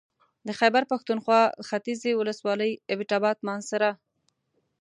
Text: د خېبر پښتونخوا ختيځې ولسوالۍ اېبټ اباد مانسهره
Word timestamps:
د 0.47 0.49
خېبر 0.59 0.83
پښتونخوا 0.91 1.41
ختيځې 1.67 2.11
ولسوالۍ 2.15 2.71
اېبټ 2.91 3.09
اباد 3.17 3.37
مانسهره 3.47 3.91